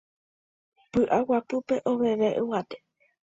[0.91, 2.77] py'aguapýpe oveve yvate